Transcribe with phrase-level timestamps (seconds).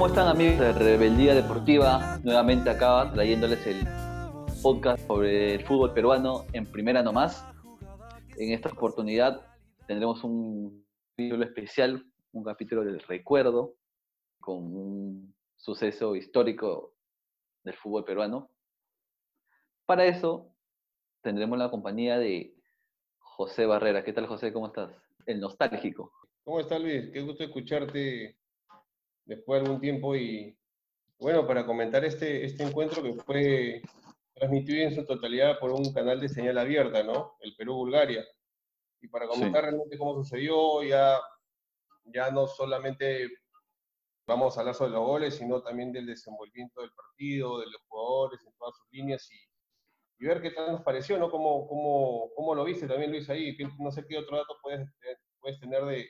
[0.00, 2.18] ¿Cómo están amigos de Rebeldía Deportiva?
[2.24, 3.86] Nuevamente acá trayéndoles el
[4.62, 7.44] podcast sobre el fútbol peruano en primera nomás.
[8.38, 9.46] En esta oportunidad
[9.86, 12.02] tendremos un capítulo especial,
[12.32, 13.74] un capítulo del recuerdo,
[14.38, 16.94] con un suceso histórico
[17.62, 18.48] del fútbol peruano.
[19.84, 20.50] Para eso
[21.20, 22.56] tendremos la compañía de
[23.18, 24.02] José Barrera.
[24.02, 24.50] ¿Qué tal José?
[24.50, 24.90] ¿Cómo estás?
[25.26, 26.10] El nostálgico.
[26.42, 27.10] ¿Cómo estás Luis?
[27.12, 28.39] Qué gusto escucharte
[29.30, 30.58] después de algún tiempo y
[31.20, 33.82] bueno, para comentar este, este encuentro que fue
[34.34, 37.36] transmitido en su totalidad por un canal de señal abierta, ¿no?
[37.40, 38.24] El Perú-Bulgaria.
[39.00, 41.20] Y para comentar realmente cómo sucedió, ya,
[42.06, 43.28] ya no solamente
[44.26, 48.40] vamos a hablar sobre los goles, sino también del desenvolvimiento del partido, de los jugadores
[48.44, 51.30] en todas sus líneas y, y ver qué tal nos pareció, ¿no?
[51.30, 53.56] ¿Cómo, cómo, cómo lo viste también, Luis, ahí?
[53.78, 54.88] No sé qué otro dato puedes,
[55.38, 56.08] puedes tener de, de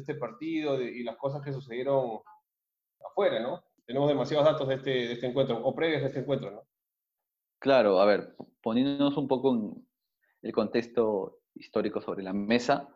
[0.00, 2.22] este partido y las cosas que sucedieron
[3.06, 3.64] afuera, ¿no?
[3.86, 6.66] Tenemos demasiados datos de este, de este encuentro, o previos de este encuentro, ¿no?
[7.58, 9.88] Claro, a ver, poniéndonos un poco en
[10.42, 12.88] el contexto histórico sobre la mesa,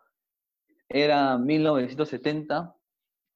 [0.88, 2.74] era 1970,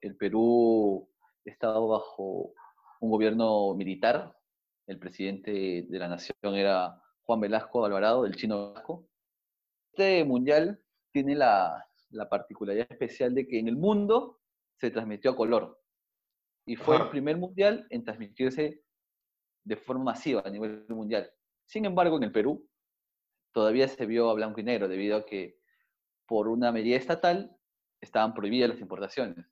[0.00, 1.08] el Perú
[1.44, 2.52] estaba bajo
[3.00, 4.36] un gobierno militar,
[4.86, 9.08] el presidente de la nación era Juan Velasco Alvarado, del chino Velasco.
[9.92, 11.86] Este mundial tiene la
[12.28, 14.40] particularidad especial de que en el mundo
[14.78, 15.83] se transmitió a color
[16.66, 18.82] y fue el primer mundial en transmitirse
[19.64, 21.30] de forma masiva a nivel mundial.
[21.66, 22.68] Sin embargo, en el Perú
[23.52, 25.58] todavía se vio a blanco y negro debido a que
[26.26, 27.56] por una medida estatal
[28.00, 29.46] estaban prohibidas las importaciones.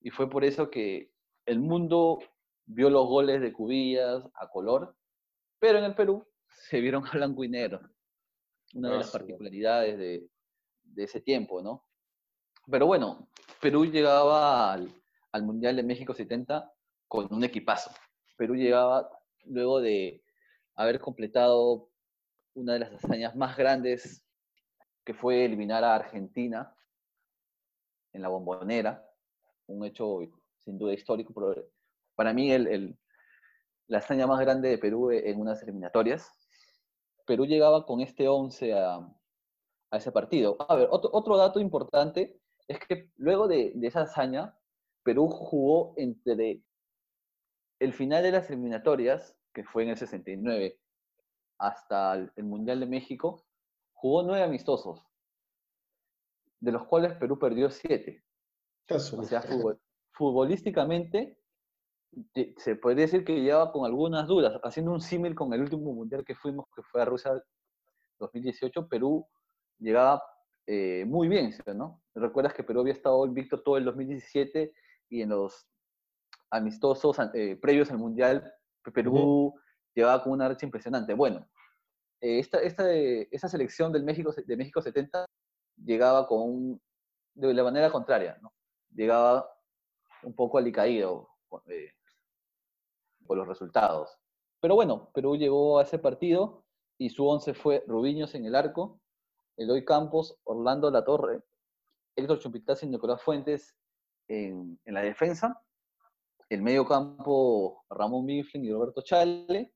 [0.00, 1.12] Y fue por eso que
[1.46, 2.18] el mundo
[2.66, 4.96] vio los goles de Cubillas a color,
[5.58, 7.80] pero en el Perú se vieron a blanco y negro.
[8.74, 10.28] Una de las particularidades de,
[10.82, 11.86] de ese tiempo, ¿no?
[12.66, 13.28] Pero bueno,
[13.60, 14.90] Perú llegaba al,
[15.34, 16.72] al Mundial de México 70
[17.08, 17.90] con un equipazo.
[18.36, 19.10] Perú llegaba
[19.46, 20.22] luego de
[20.76, 21.90] haber completado
[22.54, 24.24] una de las hazañas más grandes,
[25.04, 26.72] que fue eliminar a Argentina
[28.12, 29.04] en la bombonera,
[29.66, 30.20] un hecho
[30.60, 31.66] sin duda histórico, pero
[32.14, 32.96] para mí el,
[33.88, 36.30] la hazaña más grande de Perú en unas eliminatorias.
[37.26, 39.12] Perú llegaba con este 11 a,
[39.90, 40.56] ese partido.
[40.68, 44.56] A ver, otro, dato importante es que luego de esa hazaña,
[45.04, 46.60] Perú jugó entre
[47.78, 50.80] el final de las eliminatorias, que fue en el 69,
[51.58, 53.44] hasta el Mundial de México,
[53.92, 55.06] jugó nueve amistosos,
[56.58, 58.24] de los cuales Perú perdió siete.
[58.90, 59.42] O sea,
[60.12, 61.38] futbolísticamente
[62.56, 66.24] se podría decir que llevaba con algunas dudas, haciendo un símil con el último mundial
[66.24, 67.32] que fuimos, que fue a Rusia
[68.20, 69.26] 2018, Perú
[69.78, 70.22] llegaba
[70.66, 72.02] eh, muy bien, ¿no?
[72.14, 74.72] Recuerdas que Perú había estado invicto todo el 2017
[75.08, 75.66] y en los
[76.50, 78.52] amistosos eh, previos al Mundial,
[78.92, 79.54] Perú
[79.94, 81.14] llevaba con una racha impresionante.
[81.14, 81.48] Bueno,
[82.20, 85.26] eh, esta, esta, esa selección del México, de México 70
[85.76, 86.80] llegaba con
[87.34, 88.52] de la manera contraria, ¿no?
[88.94, 89.50] Llegaba
[90.22, 91.28] un poco alicaído
[91.66, 91.92] eh,
[93.26, 94.16] por los resultados.
[94.60, 96.64] Pero bueno, Perú llegó a ese partido
[96.96, 99.00] y su once fue Rubiños en el arco,
[99.56, 101.42] Eloy Campos, Orlando La Torre,
[102.16, 103.76] Héctor Chumpitaz y Nicolás Fuentes
[104.28, 105.60] en, la defensa,
[106.48, 109.72] el medio campo Ramón Mifflin y Roberto Chale,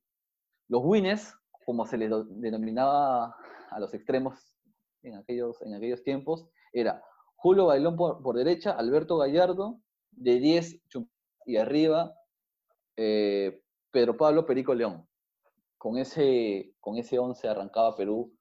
[0.69, 2.10] los winners, como se les
[2.41, 3.34] denominaba
[3.70, 4.56] a los extremos
[5.03, 7.03] en aquellos, en aquellos tiempos, era
[7.36, 10.82] Julio Bailón por, derecha, Alberto Gallardo, de 10
[11.47, 12.15] y arriba,
[12.97, 15.06] eh, Pedro Pablo Perico León.
[15.76, 18.34] Con ese, con ese 11 arrancaba Perú.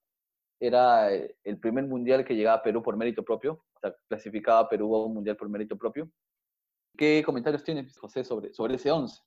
[0.60, 3.64] Era el primer mundial que llegaba a Perú por mérito propio
[4.08, 6.10] clasificaba Perú a un mundial por mérito propio.
[6.98, 9.22] ¿Qué comentarios tienes, José, sobre, sobre ese 11?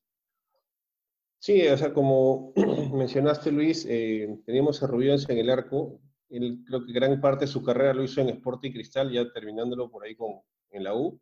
[1.38, 2.52] Sí, o sea, como
[2.92, 5.98] mencionaste, Luis, eh, teníamos a Rubiales en el arco.
[6.28, 9.90] Él, creo que gran parte de su carrera lo hizo en Sporting Cristal, ya terminándolo
[9.90, 11.18] por ahí con, en la U.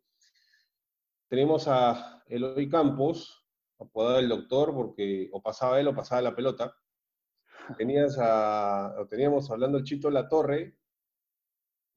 [1.29, 3.45] Tenemos a Eloy Campos,
[3.79, 6.75] apodado el doctor, porque o pasaba él o pasaba la pelota.
[7.77, 10.78] Tenías a, teníamos hablando el Chito La Torre,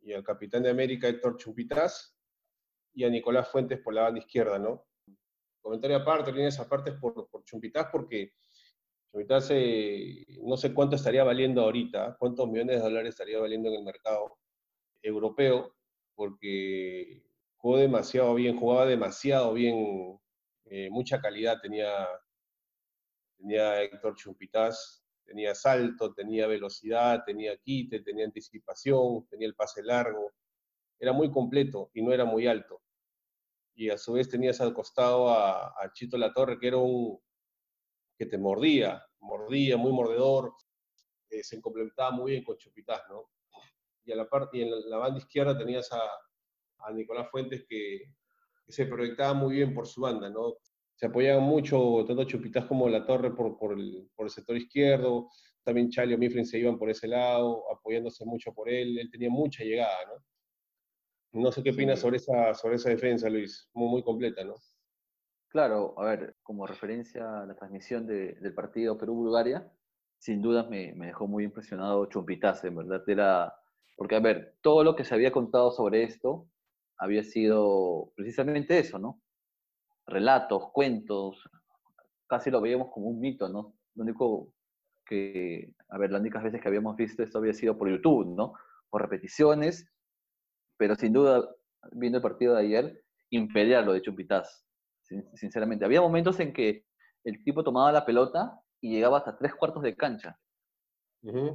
[0.02, 2.16] y al capitán de América Héctor Chumpitaz
[2.94, 4.86] y a Nicolás Fuentes por la banda izquierda, ¿no?
[5.60, 7.42] Comentario aparte, líneas aparte por, por
[7.92, 8.34] porque
[9.12, 13.76] Chumpitaz eh, no sé cuánto estaría valiendo ahorita, cuántos millones de dólares estaría valiendo en
[13.76, 14.38] el mercado
[15.02, 15.76] europeo,
[16.14, 17.22] porque
[17.56, 20.18] jugó demasiado bien, jugaba demasiado bien,
[20.64, 22.08] eh, mucha calidad tenía,
[23.36, 30.32] tenía Héctor Chumpitaz, tenía salto, tenía velocidad, tenía quite, tenía anticipación, tenía el pase largo.
[30.98, 32.80] Era muy completo y no era muy alto.
[33.74, 37.18] y a su vez tenías al costado a, Chito La Torre, que era un
[38.18, 40.54] que te mordía, mordía, muy mordedor,
[41.30, 43.30] eh, se complementaba muy bien con Chupitaz, ¿no?
[44.04, 46.00] Y, a la parte, en la, banda izquierda tenías a,
[46.80, 48.02] a Nicolás Fuentes que,
[48.66, 50.56] que, se proyectaba muy bien por su banda, ¿no?
[50.96, 55.28] Se apoyaban mucho tanto Chupitaz como La Torre por, por, el, por el sector izquierdo,
[55.64, 59.64] también Chalio Mifflin se iban por ese lado, apoyándose mucho por él, él tenía mucha
[59.64, 61.40] llegada, ¿no?
[61.40, 64.54] No sé qué opinas sobre esa, sobre esa defensa, Luis, muy, muy completa, ¿no?
[65.48, 69.70] Claro, a ver, como referencia a la transmisión del partido Perú-Bulgaria,
[70.18, 73.54] sin duda me, me, dejó muy impresionado Chumpitaz, en verdad era,
[73.96, 76.48] porque a ver, todo lo que se había contado sobre esto
[76.98, 79.20] había sido precisamente eso, ¿no?
[80.06, 81.48] Relatos, cuentos,
[82.26, 83.74] casi lo veíamos como un mito, ¿no?
[83.94, 84.48] Lo único
[85.04, 88.54] que, a ver, las únicas veces que habíamos visto esto había sido por YouTube, ¿no?
[88.90, 89.92] Por repeticiones
[90.82, 91.48] pero sin duda,
[91.92, 94.64] viendo el partido de ayer, impedía lo de Chumpitaz,
[95.34, 95.84] sinceramente.
[95.84, 96.84] Había momentos en que
[97.22, 100.36] el tipo tomaba la pelota y llegaba hasta tres cuartos de cancha,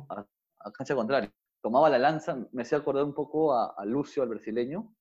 [0.08, 1.30] a, cancha contraria.
[1.62, 4.96] Tomaba la lanza, me hacía acordar un poco a, Lucio, al brasileño.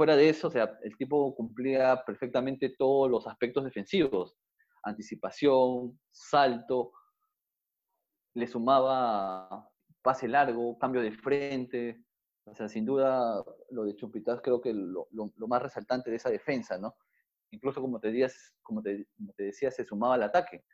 [0.00, 4.34] Fuera de eso, o sea, el tipo cumplía perfectamente todos los aspectos defensivos.
[4.82, 6.92] Anticipación, salto,
[8.32, 9.70] le sumaba
[10.00, 12.02] pase largo, cambio de frente,
[12.46, 16.30] o sea, sin duda, lo de Chumpitaz creo que lo, lo, más resaltante de esa
[16.30, 16.96] defensa, ¿no?
[17.50, 19.06] Incluso, como te, decías, como te,
[19.36, 20.64] te decía, se sumaba al ataque.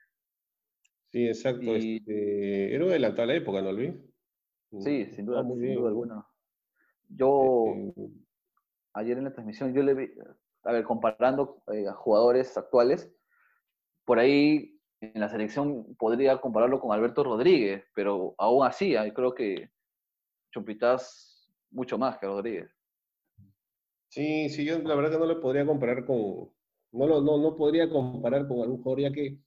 [1.10, 1.74] Sí, exacto.
[1.74, 3.92] Este, era adelantado a la época, ¿no, Luis?
[4.78, 6.24] Sí, sin duda, sin duda alguna.
[7.08, 8.25] Yo, este,
[8.96, 10.10] ayer en la transmisión, yo le vi,
[10.64, 13.12] a ver, comparando eh, a jugadores actuales,
[14.04, 19.70] por ahí en la selección podría compararlo con Alberto Rodríguez, pero aún así, creo que
[20.50, 22.70] Chumpitaz mucho más que Rodríguez.
[24.08, 26.50] Sí, sí, yo la verdad que no le podría comparar con,
[26.92, 29.38] no, lo, no, no podría comparar con algún jugador, ya que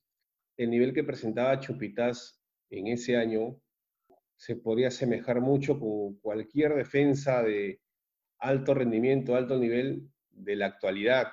[0.57, 3.59] el nivel que presentaba Chupitas en ese año
[4.35, 7.81] se podría asemejar mucho con cualquier defensa de
[8.39, 11.27] alto rendimiento, alto nivel de la actualidad.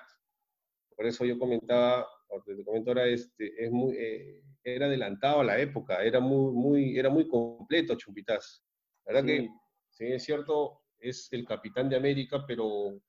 [0.96, 5.44] Por eso yo comentaba, o te comento ahora, este, es muy, eh, era adelantado a
[5.44, 8.64] la época, era muy, muy, era muy completo Chupitas.
[9.04, 9.48] La verdad que
[9.96, 13.00] Sí, es cierto, es el capitán de América, pero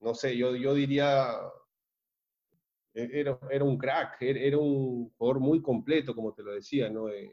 [0.00, 1.30] no sé, yo, yo diría,
[2.92, 7.08] e, era, era un crack, era un jugador muy completo, como te lo decía, ¿no?
[7.08, 7.30] Eh,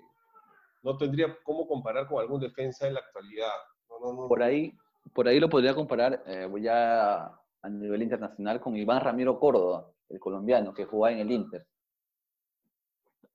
[0.84, 3.50] no tendría cómo comparar con algún defensa en la actualidad.
[4.28, 4.72] por, ahí,
[5.14, 7.26] por ahí lo podría comparar eh, ya
[7.64, 11.66] a nivel internacional con Iván Ramiro Córdoba, el colombiano, que jugaba en el Inter.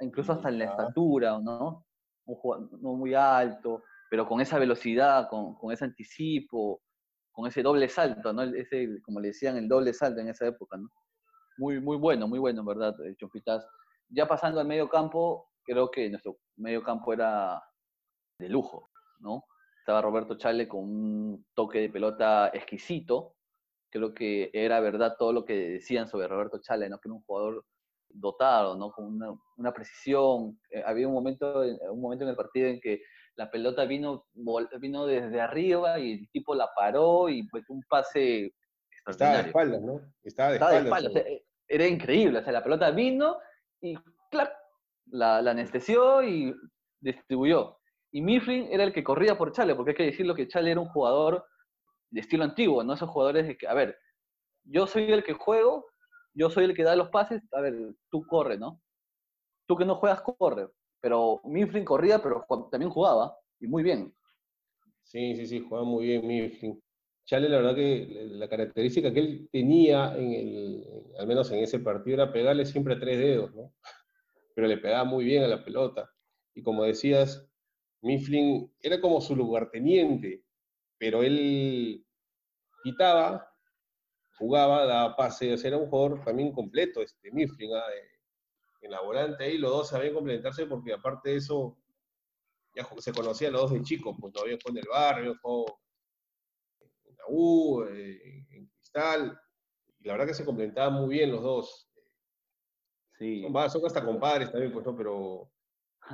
[0.00, 1.86] Incluso hasta en la estatura, ¿no?
[2.26, 6.82] Un jugador no muy alto, pero con esa velocidad, con, con, ese anticipo,
[7.32, 8.42] con ese doble salto, ¿no?
[8.42, 10.88] Ese, como le decían, el doble salto en esa época, ¿no?
[11.58, 13.66] Muy, muy bueno, muy bueno, en verdad, Chompitas.
[14.08, 17.62] Ya pasando al medio campo, creo que nuestro medio campo era
[18.38, 19.44] de lujo, ¿no?
[19.86, 23.36] Estaba Roberto Chale con un toque de pelota exquisito.
[23.88, 26.98] Creo que era verdad todo lo que decían sobre Roberto Chale, ¿no?
[26.98, 27.64] Que era un jugador
[28.08, 28.90] dotado, ¿no?
[28.90, 30.58] Con una, una precisión.
[30.70, 33.00] Eh, había un momento, un momento en el partido en que
[33.36, 34.26] la pelota vino,
[34.80, 38.52] vino desde arriba y el tipo la paró y pues un pase
[39.06, 40.00] Estaba de espaldas, ¿no?
[40.24, 41.12] Estaba de espaldas.
[41.68, 43.38] era increíble, o sea, la pelota vino
[43.80, 43.94] y
[44.32, 44.50] ¡clap!
[45.12, 46.52] La, la, anestesió y
[46.98, 47.78] distribuyó.
[48.12, 50.80] Y Mifflin era el que corría por Chale, porque hay que decirlo que Chale era
[50.80, 51.44] un jugador
[52.10, 52.94] de estilo antiguo, ¿no?
[52.94, 53.98] Esos jugadores de que, a ver,
[54.64, 55.86] yo soy el que juego,
[56.34, 57.74] yo soy el que da los pases, a ver,
[58.10, 58.80] tú corre, ¿no?
[59.66, 60.68] Tú que no juegas, corre.
[61.00, 64.14] Pero Mifflin corría, pero también jugaba, y muy bien.
[65.02, 66.82] Sí, sí, sí, jugaba muy bien Mifflin.
[67.26, 70.84] Chale, la verdad que la característica que él tenía, en el,
[71.18, 73.72] al menos en ese partido, era pegarle siempre a tres dedos, ¿no?
[74.54, 76.10] Pero le pegaba muy bien a la pelota.
[76.54, 77.48] Y como decías,
[78.02, 80.44] Mifflin era como su lugarteniente,
[80.98, 82.04] pero él
[82.82, 83.50] quitaba,
[84.38, 87.82] jugaba, daba pases, era un jugador también completo, este Mifflin, ¿ah?
[88.80, 91.76] en la volante ahí, los dos sabían complementarse porque aparte de eso,
[92.74, 95.64] ya se conocían los dos de chicos, pues todavía fue en el barrio, fue
[97.06, 99.40] en la U, eh, en Cristal,
[99.98, 101.90] y la verdad que se complementaban muy bien los dos.
[103.18, 103.42] Sí.
[103.42, 105.50] Son, son hasta compadres también, pues no, pero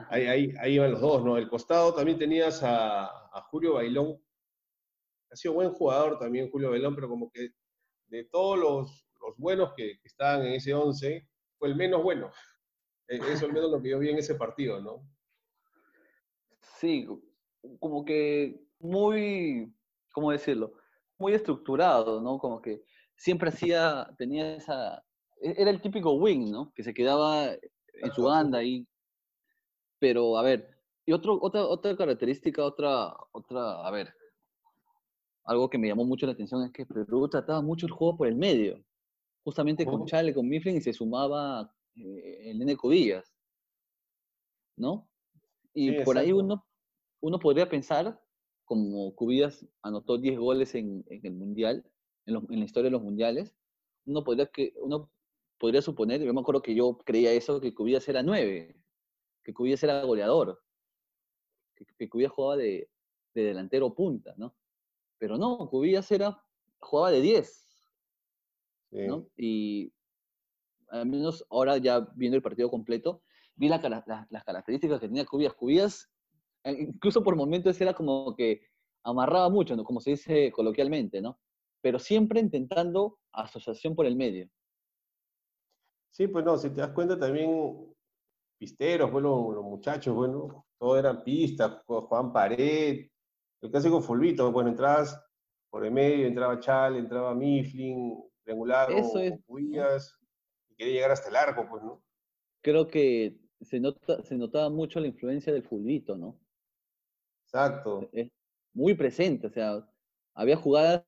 [0.08, 1.37] ahí, ahí, ahí iban los dos, ¿no?
[1.37, 4.18] El costado también tenías a, a Julio Bailón,
[5.30, 7.50] ha sido buen jugador también Julio Bailón, pero como que
[8.08, 11.26] de todos los, los buenos que, que estaban en ese 11,
[11.58, 12.30] fue el menos bueno.
[13.08, 15.08] E, eso al menos lo que yo vi en ese partido, ¿no?
[16.78, 17.06] Sí,
[17.78, 19.72] como que muy,
[20.12, 20.75] ¿cómo decirlo?
[21.18, 22.38] Muy estructurado, ¿no?
[22.38, 22.82] Como que
[23.16, 25.04] siempre hacía, tenía esa,
[25.40, 26.72] e, era el típico wing, ¿no?
[26.75, 28.87] Que se quedaba en su banda ahí.
[30.02, 30.68] Pero, a ver,
[31.06, 34.12] y otro, otra, otra característica, otra, otra, a ver,
[35.44, 38.26] algo que me llamó mucho la atención es que Perú trataba mucho el juego por
[38.26, 38.85] el medio,
[39.44, 43.32] justamente con Chale, con Mifflin, y se sumaba eh, el Nene Codillas,
[44.76, 45.09] ¿no?
[45.73, 46.66] Y por ahí uno,
[47.21, 48.21] uno podría pensar,
[48.64, 51.88] como Cubillas anotó 10 goles en, en el Mundial,
[52.26, 53.54] en, en, la historia de los Mundiales,
[54.04, 55.12] uno podría, que, uno
[55.59, 58.81] podría suponer, yo me acuerdo que yo creía eso, que Cubillas era 9,
[59.42, 60.61] que Cubillas era goleador,
[61.75, 62.90] que, que Cubillas jugaba de,
[63.34, 64.54] de delantero punta, ¿no?
[65.18, 66.42] Pero no, Cubillas era,
[66.80, 67.62] jugaba de 10.
[68.92, 69.26] ¿no?
[69.37, 69.92] Y
[70.88, 73.22] al menos ahora ya viendo el partido completo,
[73.54, 73.78] vi la,
[74.28, 75.54] las características que tenía Cubillas.
[75.54, 76.11] Cubillas,
[76.64, 78.62] eh, incluso por momentos era como que
[79.04, 79.84] amarraba mucho, ¿no?
[79.84, 81.38] como se dice coloquialmente, ¿no?
[81.80, 84.49] Pero siempre intentando asociación por el medio.
[86.12, 87.91] Sí, pues no, si te das cuenta también,
[88.62, 93.09] pisteros, bueno, los muchachos, bueno, todos eran pistas, Juan Pared,
[93.61, 95.21] el clásico Fulvito, bueno, entrabas
[95.69, 101.35] por el medio, entraba Chal, entraba Mifflin, triangular, Eso es, y quería llegar hasta el
[101.35, 102.04] arco, pues, ¿no?
[102.62, 106.38] Creo que se, nota, se notaba mucho la influencia del fulbito, ¿no?
[107.47, 108.09] Exacto.
[108.12, 108.31] Es
[108.75, 109.85] muy presente, o sea,
[110.35, 111.04] había jugadas,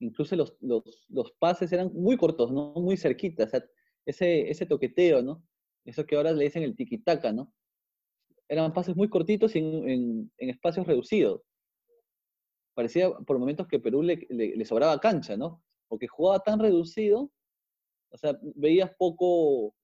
[0.00, 2.72] incluso los, los, los pases eran muy cortos, ¿no?
[2.72, 3.64] Muy cerquitas, o sea,
[4.04, 5.44] ese, ese toqueteo, ¿no?
[5.88, 7.52] Eso que ahora le dicen el tiki-taka, ¿no?
[8.48, 11.42] Eran pases muy cortitos en, espacios reducidos.
[12.74, 15.62] Parecía por momentos que Perú le sobraba cancha, ¿no?
[15.88, 17.32] Porque jugaba tan reducido,
[18.10, 19.74] o sea, veías poco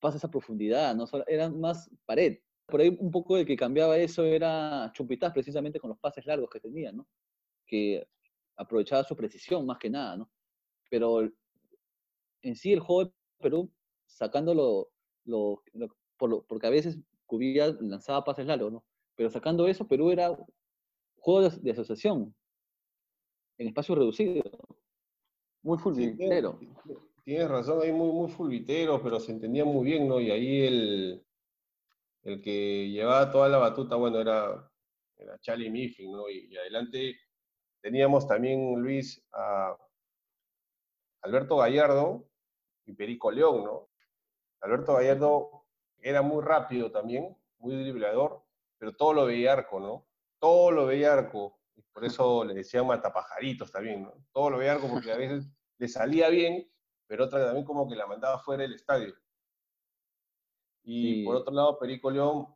[0.00, 1.06] pases a profundidad, ¿no?
[1.26, 2.38] Eran más pared.
[2.66, 6.50] Por ahí un poco el que cambiaba eso era Chumpitaz, precisamente con los pases largos
[6.50, 7.06] que tenía, ¿no?
[7.66, 8.06] Que
[8.56, 10.30] aprovechaba su precisión más que nada, ¿no?
[10.88, 11.28] Pero
[12.42, 13.72] en sí el juego de Perú,
[14.06, 14.91] sacándolo,
[15.24, 15.62] lo,
[16.16, 18.84] por porque a veces Cubilla lanzaba pases largos, ¿no?
[19.14, 20.36] Pero sacando eso, Perú era
[21.16, 22.34] juego de, de asociación,
[23.58, 24.42] en espacio reducido,
[25.62, 26.58] muy fulminero.
[26.60, 26.68] Sí,
[27.24, 30.20] tienes razón, ahí muy, muy fulviteros, pero se entendía muy bien, ¿no?
[30.20, 31.26] Y ahí el,
[32.24, 34.70] el que llevaba toda la batuta, bueno, era,
[35.16, 36.28] era Charlie Mifflin, ¿no?
[36.28, 37.16] Y, y, adelante
[37.80, 39.76] teníamos también, Luis, a
[41.22, 42.28] Alberto Gallardo
[42.84, 43.88] y Perico León, ¿no?
[44.62, 45.66] Alberto Gallardo
[45.98, 48.42] era muy rápido también, muy driblador,
[48.78, 50.06] pero todo lo veía arco, ¿no?
[50.38, 51.60] Todo lo veía arco.
[51.76, 54.14] Y por eso le decían matapajaritos también, ¿no?
[54.32, 56.70] Todo lo veía arco porque a veces le salía bien,
[57.06, 59.14] pero otra también como que la mandaba fuera del estadio.
[60.84, 61.24] Y sí.
[61.24, 62.46] por otro lado, Perico León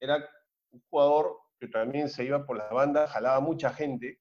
[0.00, 0.28] era
[0.70, 4.20] un jugador que también se iba por las bandas, jalaba mucha gente,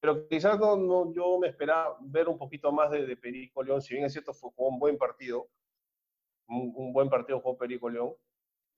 [0.00, 3.80] pero quizás no, no, yo me esperaba ver un poquito más de, de Perico León,
[3.80, 5.48] si bien es cierto, fue, fue un buen partido,
[6.48, 8.14] un, un, buen partido jugó Perico León,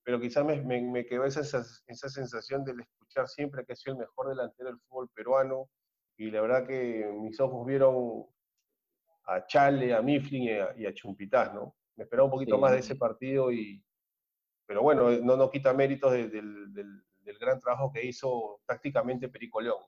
[0.03, 3.95] pero quizás me, me, me quedó esa, esa sensación de escuchar siempre que ha sido
[3.95, 5.69] el mejor delantero del fútbol peruano,
[6.17, 8.25] y la verdad que mis ojos vieron
[9.25, 11.75] a Chale, a Mifflin y a, y a Chumpitaz, ¿no?
[11.97, 12.61] Me esperaba un poquito sí.
[12.61, 13.83] más de ese partido, y,
[14.67, 19.29] pero bueno, no, no quita méritos de, de, del, del, gran trabajo que hizo tácticamente
[19.29, 19.83] Perico León.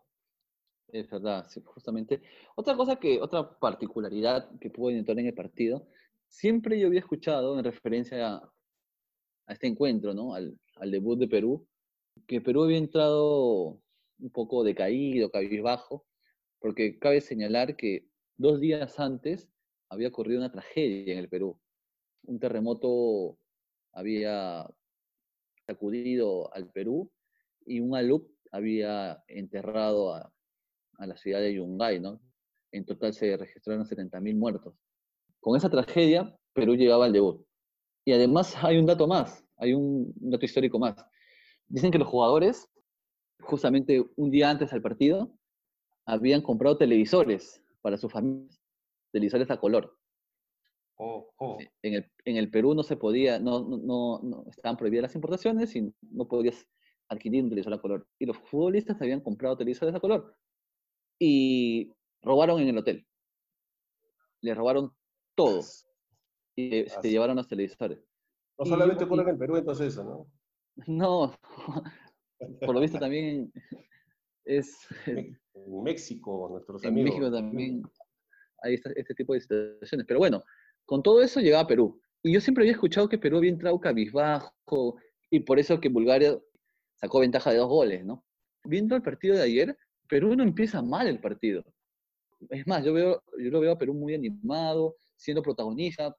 [0.88, 2.22] Es verdad, sí, justamente.
[2.56, 5.86] Otra cosa que, otra particularidad que pudo notar en el partido,
[6.28, 8.52] siempre yo había escuchado en referencia a,
[9.48, 10.34] este encuentro, ¿no?
[10.34, 10.58] Al,
[10.90, 11.66] debut de Perú,
[12.26, 13.80] que Perú había entrado
[14.18, 16.06] un poco decaído, cabizbajo,
[16.60, 18.06] porque cabe señalar que
[18.36, 19.48] dos días antes
[19.88, 21.58] había ocurrido una tragedia en el Perú.
[22.24, 23.38] Un terremoto
[23.92, 24.66] había
[25.66, 27.10] sacudido al Perú
[27.64, 30.32] y un alumno había enterrado a,
[30.98, 32.20] a, la ciudad de Yungay, ¿no?
[32.72, 34.74] En total se registraron 70.000 muertos.
[35.40, 37.44] Con esa tragedia, Perú llegaba al debut.
[38.04, 40.96] Y además hay un dato más, hay un dato histórico más.
[41.66, 42.68] Dicen que los jugadores,
[43.40, 45.32] justamente un día antes del partido,
[46.06, 48.60] habían comprado televisores para sus familias,
[49.12, 49.94] televisores a color.
[50.96, 51.58] Oh, oh.
[51.82, 55.76] En, el, en, el, Perú no se podía, no, no, no, estaban prohibidas las importaciones
[55.76, 56.66] y no podías
[57.08, 58.08] adquirir un televisor a color.
[58.18, 60.34] Y los futbolistas habían comprado televisores a color
[61.18, 61.92] y
[62.22, 63.06] robaron en el hotel.
[64.40, 64.92] Les robaron
[65.38, 65.62] todo
[66.56, 66.96] y Así.
[67.02, 68.00] se llevaron los televisores.
[68.58, 70.26] No solamente ocurre en el Perú, entonces eso, ¿no?
[70.86, 71.32] No,
[72.60, 73.52] por lo visto también
[74.44, 74.76] es...
[75.06, 75.38] En
[75.82, 77.10] México, nuestros en amigos.
[77.10, 77.82] En México también
[78.62, 80.06] hay este, este, tipo de situaciones.
[80.06, 80.42] Pero bueno,
[80.84, 82.00] con todo eso llegaba a Perú.
[82.22, 84.96] Y yo siempre había escuchado que Perú había entrado cabizbajo
[85.30, 86.38] y por eso que Bulgaria
[86.96, 88.24] sacó ventaja de dos goles, ¿no?
[88.64, 89.78] Viendo el partido de ayer,
[90.08, 91.64] Perú no empieza mal el partido.
[92.50, 96.16] es más, yo, veo, yo lo veo a Perú muy animado, siendo protagonista.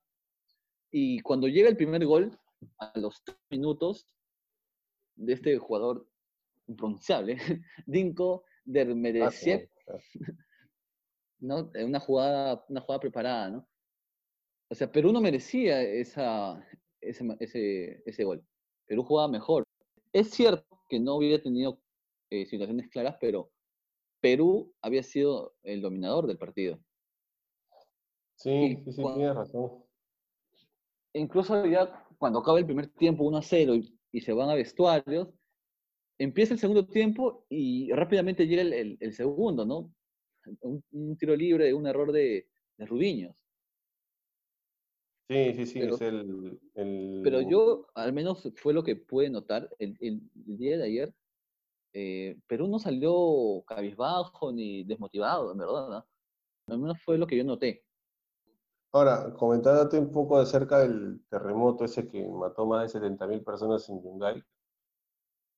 [0.91, 2.38] Y cuando llega el primer gol,
[2.77, 4.06] a los tres minutos,
[5.15, 6.08] de este jugador
[6.68, 7.38] impronunciable,
[7.86, 9.98] Dinko Dermedesiev, ah,
[11.39, 11.72] ¿no?
[11.74, 13.68] Una jugada, una jugada preparada, ¿no?
[14.70, 16.63] O sea, Perú no merecía esa,
[17.01, 18.46] ese, ese, ese gol.
[18.86, 19.63] Perú jugaba mejor.
[20.13, 21.82] Es cierto que no hubiera tenido
[22.29, 23.51] eh, situaciones claras, pero
[24.22, 26.79] Perú había sido el dominador del partido.
[28.39, 29.84] Sí, sí, sí, tienes razón.
[31.13, 35.27] Incluso ya cuando acaba el primer tiempo 1 a 0 y, se van a vestuarios,
[36.17, 39.93] empieza el segundo tiempo y rápidamente llega el, segundo, ¿no?
[40.62, 43.36] Un, tiro libre, un error de, de Rubiños.
[45.29, 46.60] Sí, sí, sí, es el,
[47.24, 51.13] Pero yo, al menos fue lo que pude notar el, día de ayer,
[51.93, 56.08] eh, Perú no salió cabizbajo ni desmotivado, en verdad, ¿no?
[56.74, 57.84] Al menos fue lo que yo noté.
[58.91, 64.01] Ahora, comentándote un poco acerca del terremoto ese que mató más de 70.000 personas en
[64.01, 64.43] Yungay,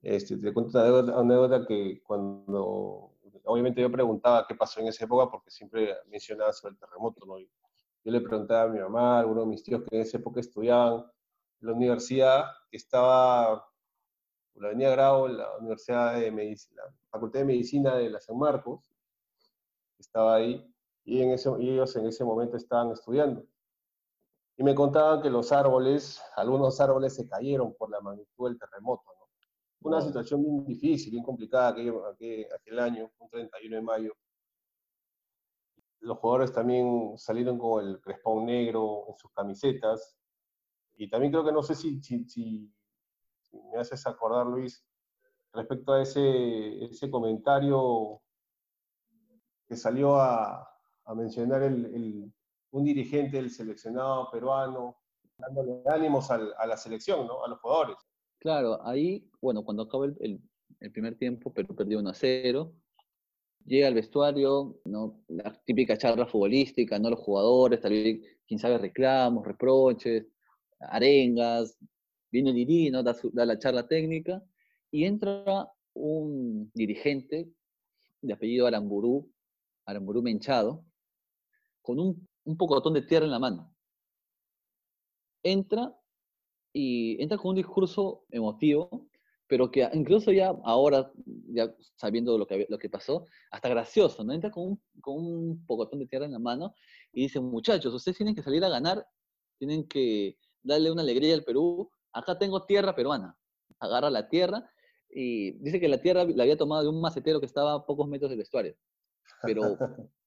[0.01, 3.13] este, te cuento una anécdota, que cuando,
[3.45, 7.37] obviamente yo preguntaba qué pasó en esa época porque siempre mencionaba sobre el terremoto, ¿no?
[7.39, 10.39] yo le preguntaba a mi mamá, a algunos de mis tíos que en esa época
[10.39, 11.05] estudiaban
[11.61, 13.65] en la universidad, que estaba
[14.55, 18.81] la Avenida Grau, la Universidad de Medicina, la Facultad de Medicina de la San Marcos,
[19.99, 20.70] estaba ahí,
[21.03, 23.45] y, en ese, ellos en ese momento estaban estudiando.
[24.57, 29.03] Y me contaban que los árboles, algunos árboles se cayeron por la magnitud del terremoto.
[29.17, 29.27] ¿no?
[29.89, 31.95] Una situación bien difícil, bien complicada aquel,
[32.55, 34.13] aquel, año, un 31 de mayo.
[36.01, 40.17] Los jugadores también salieron con el crespón negro en sus camisetas.
[40.95, 42.71] Y también creo que no sé si, si, si,
[43.71, 44.85] me haces acordar, Luis,
[45.53, 48.21] respecto a ese, ese comentario
[49.67, 50.70] que salió a,
[51.05, 52.31] a mencionar el,
[52.71, 54.97] un dirigente del seleccionado peruano,
[55.37, 57.43] dándole ánimos a la selección, ¿no?
[57.43, 57.97] A los jugadores.
[58.39, 60.41] Claro, ahí, bueno, cuando acaba el,
[60.91, 62.73] primer tiempo, Perú perdió 1 a 0.
[63.65, 65.23] Llega al vestuario, ¿no?
[65.27, 67.11] La típica charla futbolística, ¿no?
[67.11, 70.25] Los jugadores, tal vez, quién sabe, reclamos, reproches,
[70.79, 71.77] arengas.
[72.31, 74.41] Viene Dirino, da, da la charla técnica
[74.89, 77.47] y entra un dirigente
[78.21, 79.31] de apellido Aramburú,
[79.85, 80.83] Aramburú Menchado,
[81.81, 83.73] con un, un pocotón de tierra en la mano.
[85.43, 85.95] Entra
[86.73, 89.09] y entra con un discurso emotivo,
[89.47, 94.33] pero que incluso ya ahora, ya sabiendo lo que, lo que pasó, hasta gracioso, ¿no?
[94.33, 96.73] Entra con un, con un pocotón de tierra en la mano
[97.11, 99.05] y dice, muchachos, ustedes tienen que salir a ganar,
[99.57, 103.37] tienen que darle una alegría al Perú, acá tengo tierra peruana.
[103.79, 104.69] Agarra la tierra
[105.09, 108.07] y dice que la tierra la había tomado de un macetero que estaba a pocos
[108.07, 108.75] metros del vestuario.
[109.43, 109.61] Pero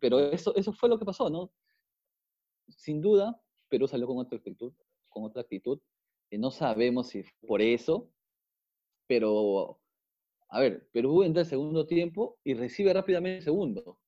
[0.00, 1.52] pero eso, eso fue lo que pasó, ¿no?
[2.68, 4.72] Sin duda, Perú salió con otra actitud,
[5.08, 5.80] con otra actitud.
[6.30, 8.10] que no sabemos si fue por eso,
[9.06, 9.80] pero,
[10.48, 13.98] a ver, Perú entra el segundo tiempo y recibe rápidamente el segundo.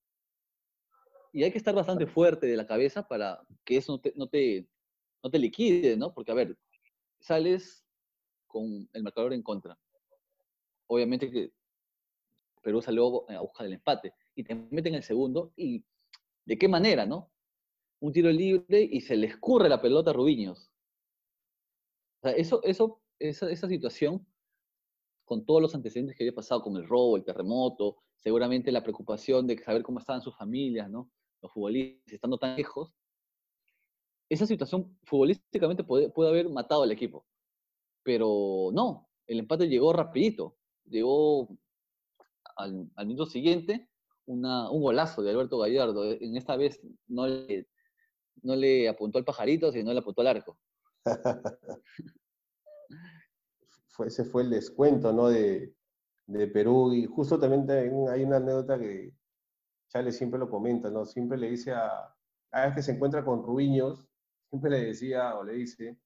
[1.33, 4.27] Y hay que estar bastante fuerte de la cabeza para que eso no te, no
[4.29, 4.66] te,
[5.22, 6.14] no te liquide, ¿no?
[6.14, 6.57] Porque, a ver,
[7.20, 7.85] sales
[8.46, 9.79] con el marcador en contra.
[10.87, 11.53] Obviamente que
[12.62, 15.85] Perú salió a buscar el empate y te meten el segundo y
[16.44, 17.33] ¿de qué manera, no?
[18.01, 20.70] Un tiro libre y se le escurre la pelota a Rubiños.
[22.18, 24.27] O sea, eso, eso, esa, esa situación,
[25.25, 29.46] con todos los antecedentes que había pasado, como el robo, el terremoto, seguramente la preocupación
[29.46, 31.11] de saber cómo estaban sus familias, ¿no?
[31.40, 32.92] Los futbolistas estando tan lejos,
[34.29, 37.27] esa situación futbolísticamente puede, puede haber matado al equipo.
[38.03, 41.49] Pero no, el empate llegó rapidito, llegó
[42.57, 43.88] al, al minuto siguiente
[44.26, 46.12] un golazo de Alberto Gallardo.
[46.12, 47.68] En esta vez no le,
[48.42, 50.58] no le apuntó al pajarito, sino le apuntó al arco.
[54.04, 55.28] ese fue el descuento ¿no?
[55.28, 55.72] de,
[56.52, 56.92] Perú.
[56.92, 57.66] Y justo también
[58.08, 59.14] hay una anécdota que
[59.88, 61.06] Chale siempre lo comenta, ¿no?
[61.06, 62.12] Siempre le dice a,
[62.50, 64.04] cada vez que se encuentra con Rubiños,
[64.50, 65.96] siempre le decía o le dice,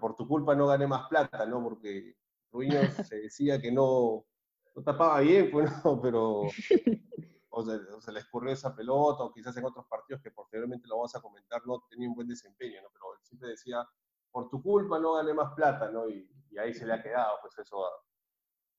[0.00, 1.62] por tu culpa no gané más plata, ¿no?
[1.62, 2.14] Porque
[2.52, 2.78] Rubiños
[3.12, 4.24] se decía que no,
[4.78, 6.42] no tapaba bien, pues no, pero
[7.50, 11.14] o se, le escurrió esa pelota, o quizás en otros partidos que posteriormente lo vamos
[11.16, 12.88] a comentar, no tenía un buen desempeño, ¿no?
[12.92, 13.86] Pero él siempre decía,
[14.30, 16.08] por tu culpa no gané más plata, ¿no?
[16.08, 17.90] Y, ahí se le ha quedado, pues eso a,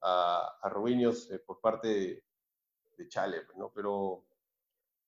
[0.02, 2.24] a, a Rubiños eh, por parte de,
[2.98, 3.72] de Chale, pues, ¿no?
[3.74, 4.26] Pero,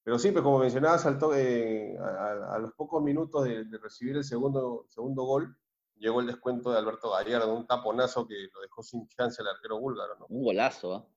[0.04, 4.86] pero sí, pues como mencionabas, saltó, eh, a, los pocos minutos de, recibir el segundo,
[4.90, 5.58] segundo gol,
[6.02, 9.80] llegó el descuento de Alberto Gallardo, un taponazo que lo dejó sin chance el arquero
[9.80, 10.26] búlgaro, ¿no?
[10.30, 11.08] Un golazo, ¿ah?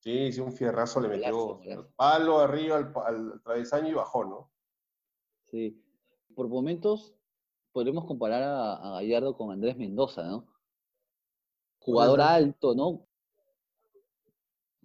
[0.00, 1.60] Sí, sí, un fierrazo le metió
[1.96, 4.50] palo arriba al, al, travesaño y bajó, ¿no?
[5.46, 5.82] Sí.
[6.34, 7.14] Por momentos
[7.72, 10.46] podemos comparar a, Gallardo con Andrés Mendoza, ¿no?
[11.78, 13.06] Jugador alto, ¿no?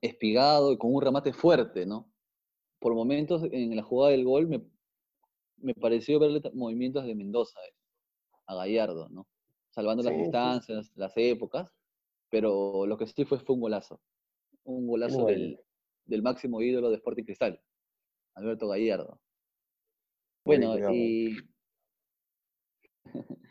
[0.01, 2.09] Espigado y con un remate fuerte, ¿no?
[2.79, 4.65] Por momentos en la jugada del gol me,
[5.57, 7.78] me pareció verle movimientos de Mendoza eh,
[8.49, 9.27] a Gallardo, ¿no?
[9.71, 11.71] Salvando las distancias, las épocas,
[12.29, 14.01] pero lo que sí fue fue un golazo
[14.69, 17.61] un golazo del, máximo ídolo de Sporting Cristal,
[18.35, 19.19] Alberto Gallardo.
[20.45, 21.37] Bueno, y,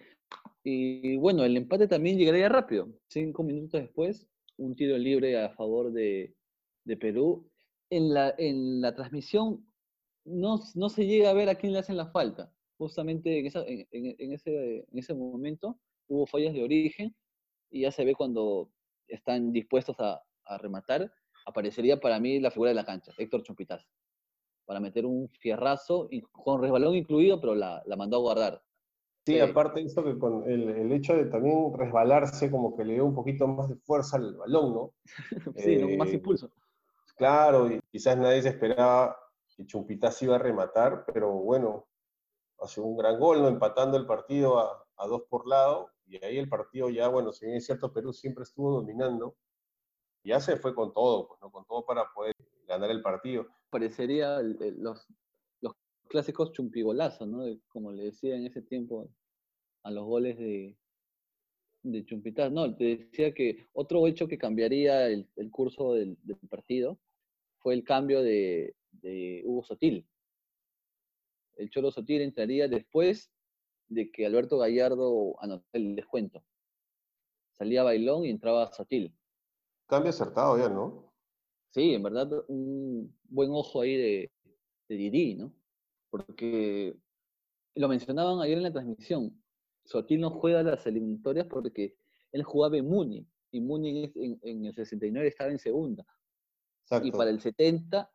[0.65, 2.89] y bueno, el empate también llegaría rápido.
[3.09, 6.35] Cinco minutos después, un tiro libre a favor de,
[7.01, 7.51] Perú.
[7.91, 9.67] En la, en la transmisión
[10.25, 12.53] no, no, se llega a ver a quién le hacen la falta.
[12.79, 17.15] Justamente en, en, ese, en ese momento hubo fallas de origen
[17.71, 18.71] y ya se ve cuando
[19.09, 21.13] están dispuestos a, a rematar,
[21.47, 23.87] aparecería para mí la figura de la cancha, Héctor Chumpitaz,
[24.65, 28.63] para meter un fierrazo, con resbalón incluido, pero la, mandó a guardar.
[29.25, 33.15] Sí, aparte esto que con el, hecho de también resbalarse, como que le dio un
[33.15, 34.95] poquito más de fuerza al balón, ¿no?
[35.57, 36.51] sí, más eh, impulso.
[37.17, 39.19] Claro, y quizás nadie se esperaba
[39.57, 41.88] que Chumpitaz iba a rematar, pero bueno,
[42.61, 43.49] hace un gran gol, ¿no?
[43.49, 47.47] Empatando el partido a, a dos por lado, y ahí el partido ya, bueno, si
[47.47, 49.37] bien es cierto, Perú siempre estuvo dominando,
[50.25, 51.51] ya se fue con todo, pues, ¿no?
[51.51, 52.35] con todo para poder
[52.67, 53.47] ganar el partido.
[53.71, 55.07] Parecería los,
[55.61, 55.75] los
[56.09, 57.45] clásicos chumpigolazos, ¿no?
[57.69, 59.11] Como le decía en ese tiempo
[59.83, 60.77] a los goles de,
[61.83, 62.51] de.
[62.51, 66.17] No, te decía que otro hecho que cambiaría el, curso del,
[66.49, 66.99] partido
[67.59, 68.75] fue el cambio de,
[69.45, 70.07] Hugo Sotil.
[71.59, 73.31] El Cholo Sotil entraría después
[73.89, 76.45] de que Alberto Gallardo anotó el descuento.
[77.53, 79.15] Salía Bailón y entraba Sotil.
[79.87, 81.13] Cambio acertado ya, ¿no?
[81.71, 84.33] Sí, en verdad, un buen ojo ahí de,
[84.89, 85.53] de Didi, ¿no?
[86.11, 86.97] Porque
[87.75, 89.43] lo mencionaban ayer en la transmisión.
[89.85, 91.97] Sotil no juega las eliminatorias porque
[92.33, 96.07] él jugaba en Muni, y Muni en, el 69 estaba en segunda.
[97.03, 98.11] Y para el 70,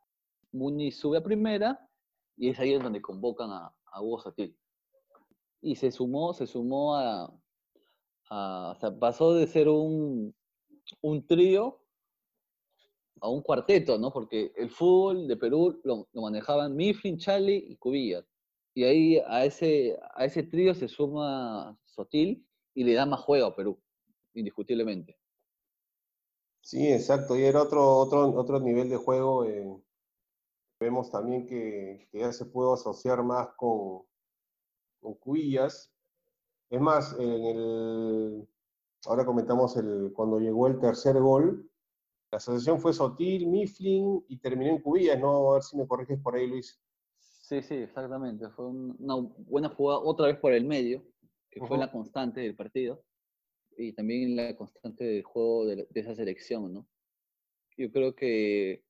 [0.51, 1.89] Muni sube a primera,
[2.37, 4.57] y es ahí donde convocan a, a Hugo Sotil.
[5.61, 7.33] Y se sumó, se sumó a,
[8.29, 10.35] o sea, pasó de ser un,
[11.01, 11.79] un trío
[13.21, 14.11] a un cuarteto, ¿no?
[14.11, 18.25] Porque el fútbol de Perú lo, manejaban Mifflin, Charlie y Cubillas.
[18.73, 23.47] Y ahí a ese, a ese trío se suma Sotil y le da más juego
[23.47, 23.79] a Perú,
[24.33, 25.17] indiscutiblemente.
[26.61, 27.37] Sí, exacto.
[27.37, 29.45] Y era otro, otro, otro nivel de juego.
[29.45, 29.77] Eh,
[30.83, 34.03] vemos también que, ya se puede asociar más con,
[34.99, 35.91] con Cubillas.
[36.69, 38.47] Es más, en el,
[39.05, 41.69] ahora comentamos el, cuando llegó el tercer gol,
[42.31, 45.51] la asociación fue Sotil, Mifflin y terminó en Cubillas, ¿no?
[45.51, 46.79] A ver si me corriges por ahí, Luis.
[47.17, 48.49] Sí, sí, exactamente.
[48.49, 51.03] Fue una buena jugada otra vez por el medio,
[51.51, 53.03] que fue la constante del partido
[53.77, 56.87] y también la constante del juego de, esa selección, ¿no?
[57.77, 58.83] Yo creo que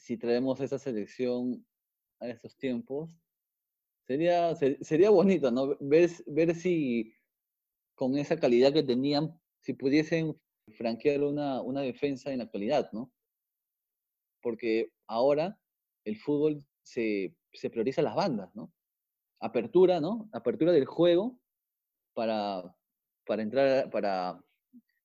[0.00, 1.64] si traemos esa selección
[2.20, 3.10] a estos tiempos,
[4.06, 5.76] sería, sería bonito, ¿no?
[5.80, 7.14] Ver, ver si
[7.94, 10.34] con esa calidad que tenían si pudiesen
[10.76, 13.12] franquear una, una defensa en la actualidad, ¿no?
[14.42, 15.58] Porque ahora
[16.04, 18.72] el fútbol se, se prioriza las bandas, ¿no?
[19.40, 20.28] Apertura, ¿no?
[20.32, 21.38] Apertura del juego
[22.14, 22.74] para,
[23.26, 24.42] para entrar, para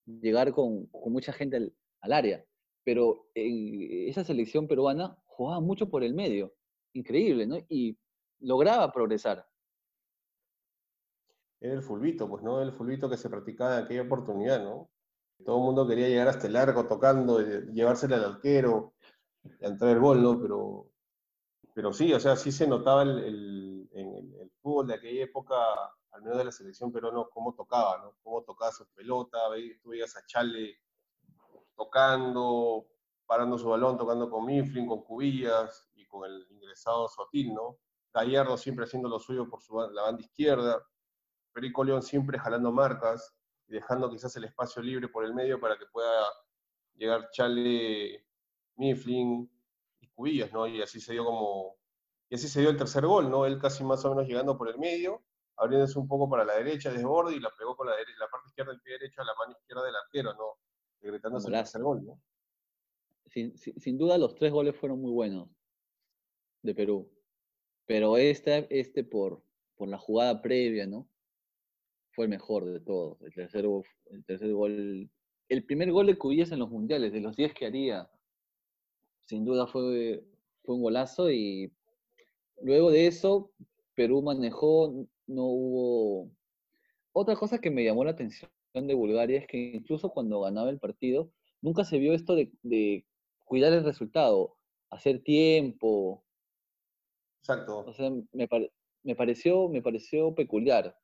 [0.05, 2.45] llegar con, con mucha gente al, al, área.
[2.85, 6.53] Pero en esa selección peruana jugaba mucho por el medio.
[6.93, 7.57] Increíble, ¿no?
[7.67, 7.97] Y
[8.39, 9.45] lograba progresar.
[11.59, 12.61] Era el fulbito, pues, ¿no?
[12.61, 14.89] El fulbito que se practicaba en aquella oportunidad, ¿no?
[15.43, 18.93] Todo el mundo quería llegar hasta el arco tocando, llevársela al arquero,
[19.59, 20.39] entrar el gol, ¿no?
[20.39, 20.91] Pero,
[21.73, 25.55] pero sí, o sea, sí se notaba el, en el, fútbol de aquella época,
[26.11, 28.15] al menos de la selección peruana, cómo tocaba, ¿no?
[28.23, 29.37] Cómo tocaba su pelota,
[29.81, 30.77] tú veías a Chale
[31.75, 32.87] tocando,
[33.25, 37.79] parando su balón, tocando con Mifflin, con Cubillas y con el ingresado Sotil, ¿no?
[38.13, 40.85] Gallardo siempre haciendo lo suyo por su, la banda izquierda.
[41.53, 43.35] Perico León siempre jalando marcas
[43.67, 46.23] y dejando quizás el espacio libre por el medio para que pueda
[46.95, 48.25] llegar Chale,
[48.75, 49.49] Mifflin
[49.99, 50.67] y Cubillas, ¿no?
[50.67, 51.77] Y así se dio como,
[52.29, 53.45] y así se dio el tercer gol, ¿no?
[53.45, 55.23] Él casi más o menos llegando por el medio,
[55.57, 58.71] abriéndose un poco para la derecha, desborde, y la pegó con la, la parte izquierda
[58.71, 60.57] del pie derecho a la mano izquierda del arquero, ¿no?
[61.05, 62.21] Decretándose el tercer gol, ¿no?
[63.27, 65.49] Sin, sin, duda los tres goles fueron muy buenos
[66.61, 67.11] de Perú.
[67.85, 69.43] Pero este, este por,
[69.75, 71.07] por la jugada previa, ¿no?
[72.15, 73.21] fue el mejor de todos.
[73.21, 73.65] El tercer,
[74.05, 75.09] el tercer gol,
[75.49, 78.09] el primer gol de Cubillas en los mundiales, de los 10 que haría,
[79.27, 80.23] sin duda fue,
[80.63, 81.71] fue un golazo y
[82.61, 83.51] luego de eso
[83.93, 86.31] Perú manejó, no hubo...
[87.11, 88.49] Otra cosa que me llamó la atención
[88.83, 93.05] de Bulgaria es que incluso cuando ganaba el partido, nunca se vio esto de,
[93.43, 94.57] cuidar el resultado,
[94.89, 96.23] hacer tiempo.
[97.41, 97.85] Exacto.
[97.85, 98.49] O sea, me,
[99.03, 100.97] me, pareció, me pareció peculiar.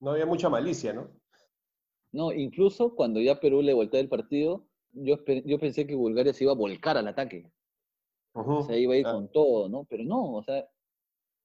[0.00, 1.10] No había mucha malicia, ¿no?
[2.12, 6.44] No, incluso cuando ya Perú le volteó el partido, yo, yo pensé que Bulgaria se
[6.44, 7.50] iba a volcar al ataque.
[8.32, 9.84] o sea, iba a ir con todo, ¿no?
[9.84, 10.66] Pero no, o sea,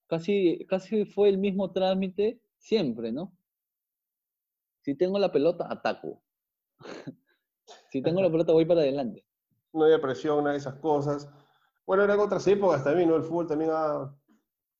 [0.07, 3.33] casi, casi fue el mismo trámite siempre, ¿no?
[4.83, 6.21] Si tengo la pelota, ataco.
[7.89, 9.25] si tengo la pelota, voy para adelante.
[9.71, 11.29] No había presión, nada de esas cosas.
[11.85, 13.15] Bueno, eran otras épocas también, ¿no?
[13.15, 14.13] El fútbol también ha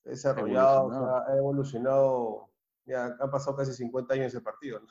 [0.04, 0.92] desarrollado,
[1.26, 2.50] ha evolucionado.
[2.86, 4.88] Ya han pasado casi 50 años ese partido, ¿no?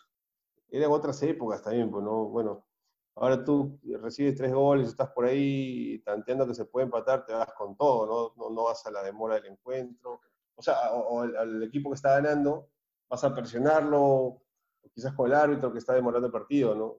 [0.71, 2.25] Eran otras épocas también, pues, ¿no?
[2.31, 2.67] Bueno,
[3.17, 7.53] ahora tú recibes tres goles, estás por ahí tanteando que se puede empatar, te vas
[7.53, 8.51] con todo, ¿no?
[8.51, 10.23] No, vas a la demora del encuentro.
[10.55, 12.71] O sea, o, al, equipo que está ganando,
[13.11, 14.43] vas a presionarlo,
[14.95, 16.99] quizás con el árbitro que está demorando el partido, ¿no?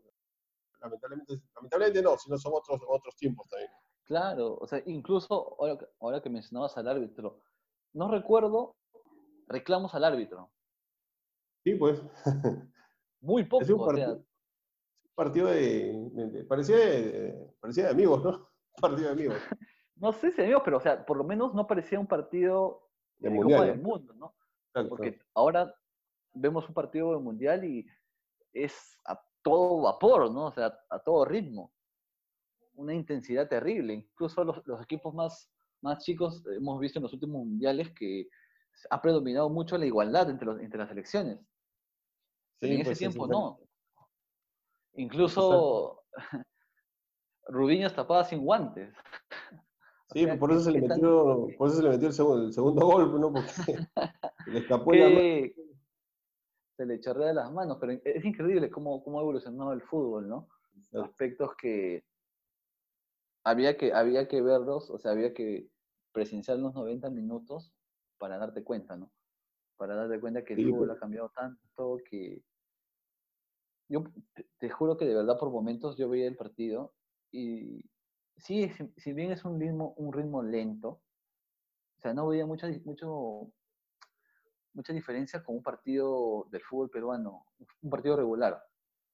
[0.81, 3.71] Lamentablemente, lamentablemente no, sino son otros, otros tiempos también.
[4.05, 5.57] Claro, o sea, incluso
[5.99, 7.41] ahora, que mencionabas al árbitro,
[7.93, 8.75] no recuerdo
[9.47, 10.51] reclamos al árbitro.
[11.63, 12.01] Sí, pues.
[13.21, 13.65] Muy poco.
[13.65, 14.25] un partido,
[15.15, 18.49] partido de, parecía, de, parecía de amigos, ¿no?
[18.81, 19.37] partido de amigos.
[19.95, 23.33] no sé si amigos, pero o sea, por lo menos no parecía un partido de,
[23.35, 24.35] Copa del Mundo, ¿no?
[24.89, 25.73] Porque ahora
[26.33, 27.85] vemos un partido de mundial y
[28.53, 30.47] es a todo vapor, ¿no?
[30.47, 31.73] O sea, a todo ritmo.
[32.75, 33.93] Una intensidad terrible.
[33.93, 38.27] Incluso los, los equipos más, más chicos hemos visto en los últimos mundiales que
[38.89, 41.39] ha predominado mucho la igualdad entre, los, entre las elecciones.
[42.61, 43.59] en ese pues, tiempo no.
[44.95, 46.03] Incluso
[47.47, 48.93] Rubiño tapaba sin guantes.
[50.11, 52.85] Sí, por, eso se le metió, por eso se le metió el segundo, el segundo
[52.85, 53.33] gol, ¿no?
[53.33, 53.87] Porque
[54.45, 55.09] le escapó la
[56.83, 60.27] se le chorrea de las manos, pero es increíble cómo, cómo ha evolucionado el fútbol,
[60.27, 60.49] ¿no?
[61.01, 62.03] Aspectos que
[63.45, 65.69] había, que había que verlos, o sea, había que
[66.11, 67.73] presenciar los 90 minutos
[68.17, 69.11] para darte cuenta, ¿no?
[69.77, 72.43] Para darte cuenta que el fútbol ha cambiado tanto que...
[73.89, 74.03] Yo
[74.59, 76.93] te, juro que de verdad por momentos yo veía el partido
[77.31, 77.83] y
[78.37, 81.01] sí, si, bien es un ritmo, un ritmo lento,
[81.97, 83.51] o sea, no veía mucho, mucho
[84.73, 87.45] mucha diferencia con un partido del fútbol peruano,
[87.81, 88.63] un partido regular.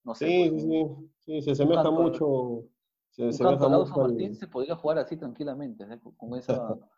[0.04, 2.64] No sé, sí, pues, sí, sí, se asemeja mucho.
[3.10, 5.86] Se asemeja San Martín se podría jugar así tranquilamente,
[6.18, 6.54] con esa,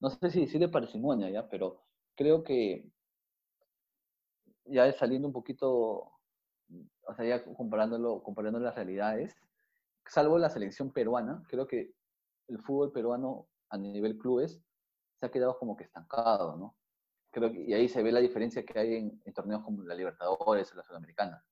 [0.00, 1.80] no sé si decirle parsimonia ya, pero
[2.14, 2.88] creo que
[4.66, 6.12] ya saliendo un poquito,
[7.06, 9.36] o sea, ya comparándolo, comparando las realidades,
[10.06, 11.92] salvo la selección peruana, creo que
[12.48, 14.62] el fútbol peruano a nivel clubes
[15.18, 16.76] se ha quedado como que estancado, ¿no?
[17.34, 20.72] Creo que, y ahí se ve la diferencia que hay en, torneos como la Libertadores
[20.72, 21.44] o la Sudamericana.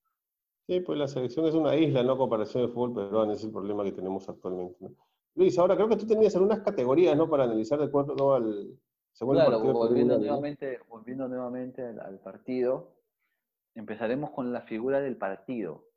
[0.68, 2.16] Sí, pues la selección es una isla, ¿no?
[2.16, 4.94] Comparación de fútbol peruano, es el problema que tenemos actualmente.
[5.34, 7.28] Luis, ahora creo que tú tenías algunas categorías, ¿no?
[7.28, 8.78] Para analizar de acuerdo al
[9.10, 9.74] segundo claro, partido.
[9.74, 12.94] Volviendo nuevamente, volviendo nuevamente al, partido,
[13.74, 15.88] empezaremos con la figura del partido.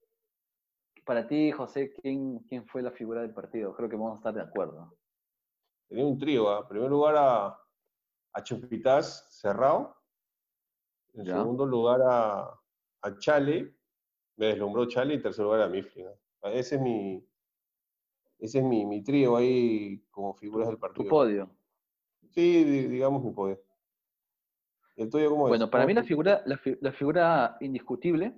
[1.05, 3.75] Para ti, José, ¿quién, ¿quién fue la figura del partido?
[3.75, 4.97] Creo que vamos a estar de acuerdo.
[5.87, 6.61] Tenía un trío, ¿ah?
[6.61, 7.64] En primer lugar a
[8.35, 9.95] a Chupitas Cerrado.
[11.13, 12.59] En segundo lugar a,
[13.01, 13.73] a, Chale,
[14.35, 16.07] me deslumbró Chale y en tercer lugar a Mifflin.
[16.43, 17.25] Ese es mi,
[18.37, 21.05] ese es mi, mi trío ahí como figuras del partido.
[21.05, 21.49] ¿Tu podio?
[22.31, 23.63] Sí, digamos mi podio.
[24.97, 25.49] ¿El tuyo cómo es?
[25.49, 28.33] Bueno, para mí la figura, la, figura indiscutible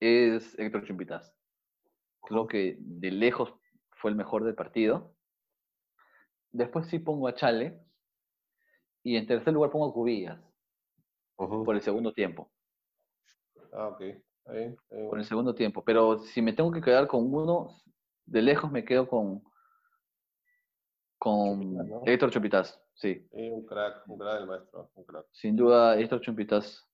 [0.00, 1.32] es Héctor Chumpitas.
[2.22, 3.54] Creo que de lejos
[3.92, 5.14] fue el mejor del partido.
[6.50, 7.80] Después sí pongo a Chale,
[9.08, 10.38] y en tercer lugar pongo Cubillas.
[11.34, 12.50] Por el segundo tiempo.
[13.72, 14.02] Ah, ok.
[14.46, 14.76] Ahí,
[15.08, 15.82] Por el segundo tiempo.
[15.82, 17.70] Pero si me tengo que quedar con uno,
[18.26, 19.42] de lejos me quedo con.
[21.18, 23.26] Con Héctor Chumpitas, sí.
[23.32, 25.26] un crack, un crack del maestro, un crack.
[25.32, 26.86] Sin duda, Héctor Chumpitas.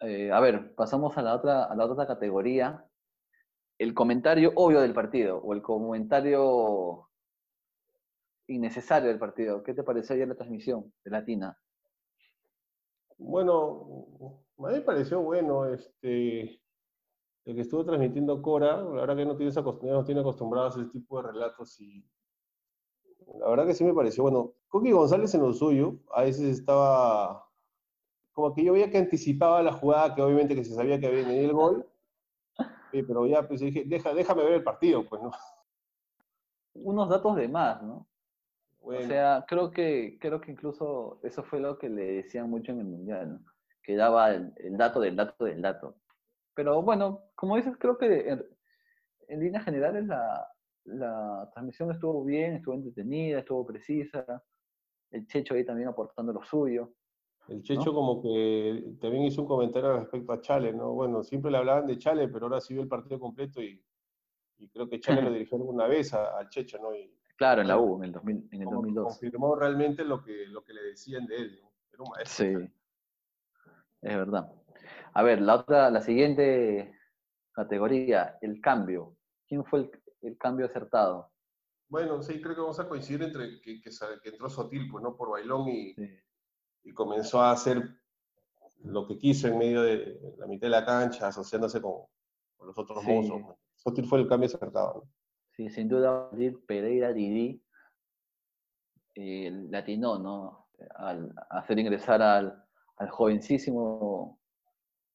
[0.00, 2.84] Eh, a ver, pasamos a la, otra, a la otra categoría.
[3.78, 7.05] El comentario obvio del partido, o el comentario
[8.48, 9.62] innecesario del partido.
[9.62, 11.58] ¿Qué te pareció ayer la transmisión de Latina?
[13.18, 14.06] Bueno,
[14.58, 16.60] a mí me pareció bueno este,
[17.44, 18.76] el que estuvo transmitiendo Cora.
[18.78, 22.04] La verdad que no tiene, no tiene acostumbrados a ese tipo de relatos y
[23.38, 24.52] la verdad que sí me pareció bueno.
[24.68, 27.46] Coqui González en lo suyo, a veces estaba
[28.32, 31.26] como que yo veía que anticipaba la jugada, que obviamente que se sabía que había
[31.26, 31.88] venido el gol,
[32.92, 35.30] pero ya pues dije, Deja, déjame ver el partido, pues no.
[36.74, 38.06] unos datos de más, ¿no?
[38.86, 42.80] O sea, creo que, creo que incluso eso fue lo que le decían mucho en
[42.80, 43.40] el Mundial, ¿no?
[43.82, 45.96] Que daba el, dato del dato del dato.
[46.54, 48.44] Pero bueno, como dices, creo que en,
[49.28, 50.48] en líneas generales la,
[50.84, 54.42] la transmisión estuvo bien, estuvo entretenida, estuvo precisa.
[55.10, 56.92] El Checho ahí también aportando lo suyo.
[57.48, 60.92] El Checho como que también hizo un comentario respecto a Chale, ¿no?
[60.92, 63.80] Bueno, siempre le hablaban de Chale, pero ahora sí vio el partido completo y,
[64.72, 66.90] creo que Chale lo dirigió alguna vez al Checho, ¿no?
[67.36, 69.04] Claro, en la U, en el, 2000, en el 2002.
[69.04, 71.72] Confirmó realmente lo que, lo que le decían de él, ¿no?
[71.92, 72.46] Era un maestro.
[72.46, 72.70] Sí,
[74.02, 74.52] es verdad.
[75.14, 76.94] A ver, la otra, la siguiente
[77.52, 79.16] categoría, el cambio.
[79.46, 79.90] ¿Quién fue el,
[80.22, 81.30] el cambio acertado?
[81.88, 83.90] Bueno, sí, creo que vamos a coincidir entre que, que,
[84.28, 85.16] entró Sotil, pues, ¿no?
[85.16, 85.94] Por Bailón y,
[86.82, 87.96] y comenzó a hacer
[88.82, 92.02] lo que quiso en medio de la mitad de la cancha, asociándose con,
[92.60, 93.56] los otros mozos.
[93.74, 95.06] Sotil fue el cambio acertado.
[95.56, 96.30] Sí, sin duda,
[96.66, 97.62] Pereira Didi
[99.14, 100.68] eh, latinó, ¿no?
[100.96, 102.62] Al hacer ingresar al,
[102.96, 104.38] al jovencísimo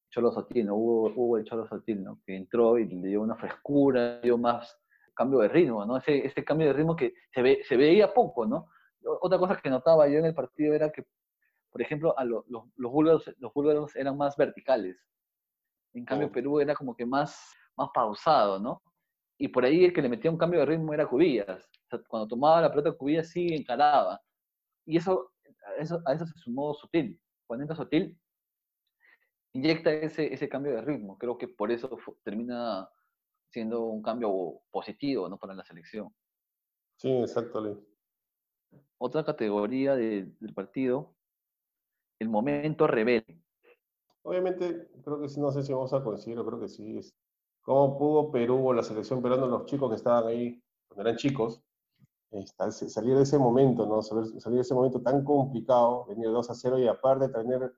[0.10, 0.75] Cholo Sotil, ¿no?
[0.75, 2.19] Hubo, el Cholo Sotil, ¿no?
[2.25, 4.80] Que entró y le dio una frescura, dio más
[5.13, 5.97] cambio de ritmo, ¿no?
[5.97, 8.69] Ese, ese cambio de ritmo que se, ve, se veía poco, ¿no?
[9.21, 11.06] Otra cosa que notaba yo en el partido era que
[11.71, 14.97] por ejemplo, a los, los, búlgaros, los búlgaros eran más verticales.
[15.93, 18.82] En cambio, Perú era como que más, más pausado, ¿no?
[19.41, 21.67] Y por ahí el que le metía un cambio de ritmo era Cubillas.
[22.08, 24.21] cuando tomaba la pelota Cubillas sí encaraba.
[24.86, 25.32] Y eso,
[25.80, 27.19] eso, a eso se sumó Sutil.
[27.47, 28.15] Cuando entra Sutil,
[29.54, 31.17] inyecta ese, ese cambio de ritmo.
[31.17, 32.88] Creo que por eso termina
[33.49, 35.39] siendo un cambio positivo ¿no?
[35.39, 36.13] para la selección.
[36.97, 37.84] Sí, exacto.
[38.99, 41.15] Otra categoría del partido
[42.19, 43.41] el momento rebelde.
[44.21, 46.99] Obviamente, creo que sí, no sé si vamos a coincidir, creo que sí.
[46.99, 47.15] Es,
[47.62, 51.62] ¿Cómo pudo Perú o la selección peruana, los chicos que estaban ahí cuando eran chicos,
[52.88, 54.02] salir de ese momento, ¿no?
[54.02, 57.74] Salir, de ese momento tan complicado, venir 2 a 0 y aparte tener,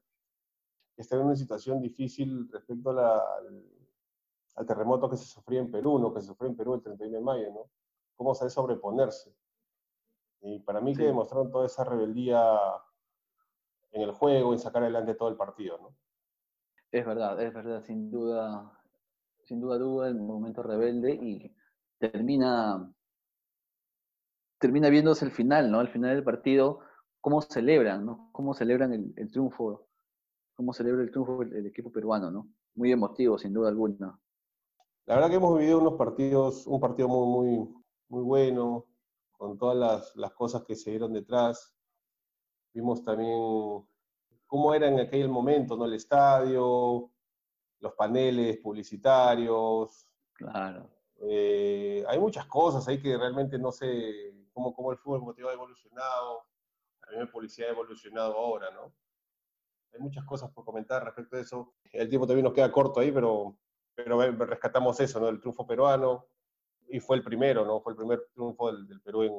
[0.97, 6.13] estar en una situación difícil respecto al, terremoto que se sufría en Perú, ¿no?
[6.13, 7.69] Que se sufrió en Perú el 31 de mayo, ¿no?
[8.15, 9.35] Cómo saber sobreponerse.
[10.41, 12.59] Y para mí que demostraron toda esa rebeldía
[13.91, 15.95] en el juego, y sacar adelante todo el partido, ¿no?
[16.91, 18.71] Es verdad, es verdad, sin duda,
[19.45, 21.55] sin duda, duda, el momento rebelde y
[21.99, 22.91] termina,
[24.59, 25.81] termina viéndose el final, ¿no?
[25.81, 26.79] El final del partido,
[27.21, 28.29] cómo celebran, ¿no?
[28.31, 29.87] Cómo celebran el, triunfo,
[30.55, 32.49] cómo celebra el triunfo el, equipo peruano, ¿no?
[32.75, 34.19] Muy emotivo, sin duda alguna.
[35.05, 37.75] La verdad que hemos vivido unos partidos, un partido muy, muy,
[38.09, 38.85] muy bueno,
[39.33, 41.75] con todas las, las cosas que se dieron detrás.
[42.73, 43.85] Vimos también
[44.47, 45.85] cómo era en aquel momento, ¿no?
[45.85, 47.12] El estadio,
[47.83, 50.07] los paneles publicitarios.
[50.33, 50.89] Claro.
[51.19, 55.53] Eh, hay muchas cosas ahí que realmente no sé cómo, cómo el fútbol como ha
[55.53, 56.45] evolucionado,
[57.01, 58.93] también la policía ha evolucionado ahora, ¿no?
[59.93, 61.75] Hay muchas cosas por comentar respecto a eso.
[61.91, 63.55] El tiempo también nos queda corto ahí, pero,
[63.95, 65.27] pero rescatamos eso, ¿no?
[65.27, 66.25] El triunfo peruano,
[66.87, 67.79] y fue el primero, ¿no?
[67.81, 69.33] Fue el primer triunfo del, del Perú en,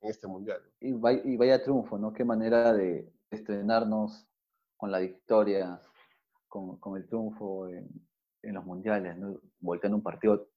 [0.00, 0.62] en este mundial.
[0.80, 2.12] Y vaya, y vaya triunfo, ¿no?
[2.12, 4.26] Qué manera de estrenarnos
[4.76, 5.80] con la victoria,
[6.50, 7.88] con, con el triunfo en,
[8.42, 9.40] en, los mundiales, ¿no?
[9.60, 10.48] Volteando un partido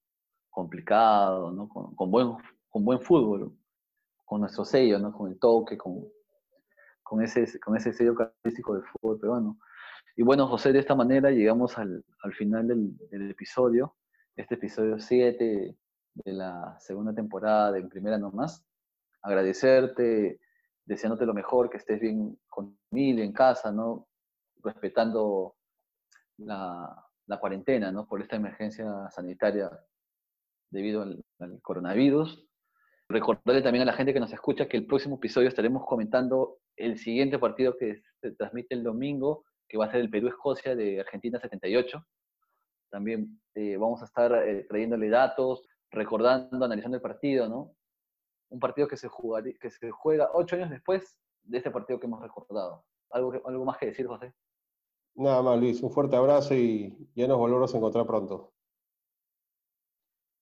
[0.50, 1.70] complicado, ¿no?
[1.70, 2.36] Con, con, buen,
[2.70, 3.56] con buen fútbol,
[4.26, 5.14] con nuestro sello, ¿no?
[5.14, 6.04] Con el toque, con,
[7.04, 9.60] con, ese, con ese sello característico del fútbol peruano.
[10.16, 13.96] Y bueno, José, de esta manera llegamos al, al final del, del, episodio,
[14.36, 15.78] este episodio 7
[16.16, 18.66] de la segunda temporada de En Primera Nomás
[19.22, 20.40] agradecerte,
[20.86, 24.08] deseándote lo mejor, que estés bien con familia, en casa, ¿no?
[24.62, 25.56] Respetando
[26.38, 27.10] la,
[27.40, 28.08] cuarentena, ¿no?
[28.08, 29.72] Por esta emergencia sanitaria
[30.70, 31.24] debido al,
[31.62, 32.46] coronavirus.
[33.10, 36.98] Recordarle también a la gente que nos escucha que el próximo episodio estaremos comentando el
[36.98, 41.40] siguiente partido que se transmite el domingo, que va a ser el Perú-Escocia de Argentina
[41.40, 42.06] 78.
[42.90, 47.76] También eh, vamos a estar eh, trayéndole datos, recordando, analizando el partido, ¿no?
[48.54, 52.86] un partido que se, que juega ocho años después de este partido que hemos recordado.
[53.10, 54.32] ¿Algo, ¿Algo más que decir, José?
[55.16, 55.82] Nada más, Luis.
[55.84, 58.53] Un fuerte abrazo y ya nos volvemos a encontrar pronto.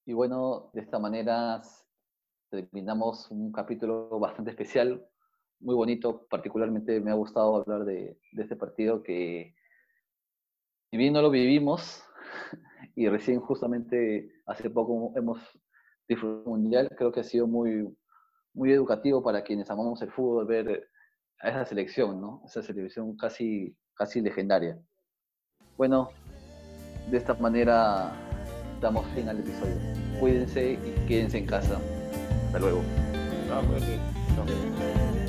[0.05, 1.61] Y bueno, de esta manera
[2.49, 5.07] terminamos un capítulo bastante especial,
[5.59, 6.27] muy bonito.
[6.27, 9.55] Particularmente me ha gustado hablar de, de este partido que,
[10.89, 12.03] si bien no lo vivimos,
[12.95, 15.39] y recién justamente hace poco hemos
[16.07, 17.87] disfrutado mundial, creo que ha sido muy,
[18.53, 20.89] muy educativo para quienes amamos el fútbol ver
[21.39, 22.41] a esa selección, ¿no?
[22.45, 24.75] Esa selección casi, casi legendaria.
[25.77, 26.09] Bueno,
[27.11, 28.11] de esta manera
[28.81, 29.75] damos fin al episodio.
[30.19, 31.79] Cuídense y quédense en casa.
[32.47, 32.81] Hasta luego.
[33.67, 33.99] Cuídate.
[34.35, 35.20] Chao.